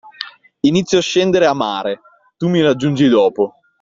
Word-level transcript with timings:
Inizio 0.61 0.97
a 0.97 1.01
scendere 1.03 1.45
a 1.45 1.53
mare, 1.53 2.01
tu 2.35 2.49
mi 2.49 2.63
raggiungi 2.63 3.07
dopo. 3.07 3.57